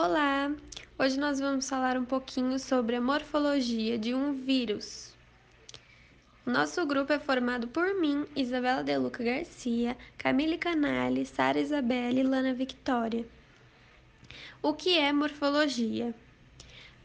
Olá! 0.00 0.54
Hoje 0.96 1.18
nós 1.18 1.40
vamos 1.40 1.68
falar 1.68 1.96
um 1.96 2.04
pouquinho 2.04 2.56
sobre 2.60 2.94
a 2.94 3.00
morfologia 3.00 3.98
de 3.98 4.14
um 4.14 4.32
vírus. 4.32 5.12
Nosso 6.46 6.86
grupo 6.86 7.12
é 7.12 7.18
formado 7.18 7.66
por 7.66 8.00
mim, 8.00 8.24
Isabela 8.36 8.84
Deluca 8.84 9.24
Garcia, 9.24 9.96
Camille 10.16 10.56
Canali, 10.56 11.26
Sara 11.26 11.58
Isabelle 11.58 12.20
e 12.20 12.22
Lana 12.22 12.54
Victoria. 12.54 13.26
O 14.62 14.72
que 14.72 14.96
é 14.96 15.12
morfologia? 15.12 16.14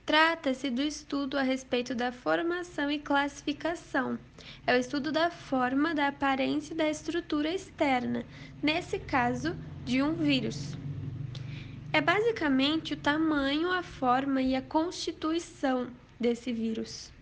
Trata-se 0.06 0.70
do 0.70 0.84
estudo 0.84 1.40
a 1.40 1.42
respeito 1.42 1.96
da 1.96 2.12
formação 2.12 2.92
e 2.92 3.00
classificação. 3.00 4.20
É 4.68 4.76
o 4.76 4.80
estudo 4.80 5.12
da 5.12 5.32
forma, 5.32 5.96
da 5.96 6.10
aparência 6.10 6.76
e 6.76 6.78
da 6.78 6.88
estrutura 6.88 7.52
externa, 7.52 8.24
nesse 8.62 9.00
caso, 9.00 9.56
de 9.84 10.04
um 10.04 10.14
vírus. 10.14 10.78
É 11.96 12.02
basicamente 12.02 12.96
o 12.96 12.98
tamanho, 12.98 13.72
a 13.72 13.84
forma 13.84 14.42
e 14.42 14.56
a 14.56 14.64
constituição 14.64 15.90
desse 16.20 16.52
vírus. 16.52 17.14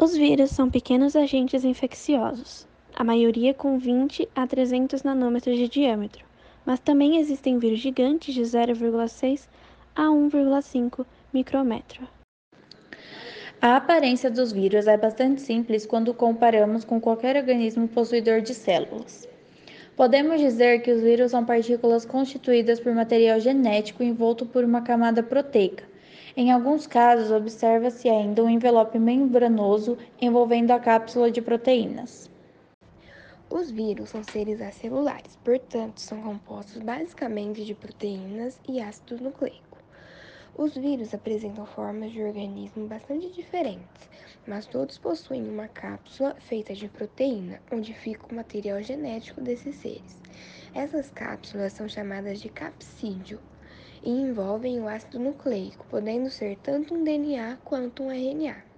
Os 0.00 0.16
vírus 0.16 0.50
são 0.50 0.68
pequenos 0.68 1.14
agentes 1.14 1.64
infecciosos, 1.64 2.66
a 2.92 3.04
maioria 3.04 3.54
com 3.54 3.78
20 3.78 4.28
a 4.34 4.48
300 4.48 5.04
nanômetros 5.04 5.56
de 5.56 5.68
diâmetro, 5.68 6.24
mas 6.66 6.80
também 6.80 7.18
existem 7.18 7.60
vírus 7.60 7.78
gigantes 7.78 8.34
de 8.34 8.42
0,6 8.42 9.46
a 9.94 10.06
1,5 10.06 11.06
micrômetro. 11.32 12.08
A 13.60 13.76
aparência 13.76 14.28
dos 14.28 14.50
vírus 14.50 14.88
é 14.88 14.96
bastante 14.96 15.40
simples 15.40 15.86
quando 15.86 16.12
comparamos 16.12 16.84
com 16.84 17.00
qualquer 17.00 17.36
organismo 17.36 17.86
possuidor 17.86 18.40
de 18.40 18.54
células. 18.54 19.28
Podemos 19.96 20.40
dizer 20.40 20.80
que 20.80 20.90
os 20.90 21.02
vírus 21.02 21.32
são 21.32 21.44
partículas 21.44 22.06
constituídas 22.06 22.80
por 22.80 22.94
material 22.94 23.38
genético 23.38 24.02
envolto 24.02 24.46
por 24.46 24.64
uma 24.64 24.80
camada 24.80 25.22
proteica. 25.22 25.84
Em 26.34 26.50
alguns 26.50 26.86
casos, 26.86 27.30
observa-se 27.30 28.08
ainda 28.08 28.42
um 28.42 28.48
envelope 28.48 28.98
membranoso 28.98 29.98
envolvendo 30.18 30.70
a 30.70 30.80
cápsula 30.80 31.30
de 31.30 31.42
proteínas. 31.42 32.30
Os 33.50 33.70
vírus 33.70 34.08
são 34.08 34.24
seres 34.24 34.62
acelulares, 34.62 35.36
portanto, 35.44 36.00
são 36.00 36.22
compostos 36.22 36.78
basicamente 36.78 37.62
de 37.62 37.74
proteínas 37.74 38.58
e 38.66 38.80
ácido 38.80 39.22
nucleico. 39.22 39.71
Os 40.54 40.74
vírus 40.74 41.14
apresentam 41.14 41.64
formas 41.64 42.12
de 42.12 42.22
organismo 42.22 42.86
bastante 42.86 43.32
diferentes, 43.32 44.08
mas 44.46 44.66
todos 44.66 44.98
possuem 44.98 45.48
uma 45.48 45.66
cápsula 45.66 46.36
feita 46.40 46.74
de 46.74 46.88
proteína, 46.88 47.60
onde 47.72 47.94
fica 47.94 48.26
o 48.30 48.34
material 48.34 48.82
genético 48.82 49.40
desses 49.40 49.76
seres. 49.76 50.20
Essas 50.74 51.10
cápsulas 51.10 51.72
são 51.72 51.88
chamadas 51.88 52.38
de 52.38 52.50
capsídio 52.50 53.40
e 54.02 54.10
envolvem 54.10 54.78
o 54.78 54.88
ácido 54.88 55.18
nucleico, 55.18 55.86
podendo 55.88 56.28
ser 56.28 56.56
tanto 56.56 56.94
um 56.94 57.02
DNA 57.02 57.58
quanto 57.64 58.02
um 58.02 58.10
RNA. 58.10 58.71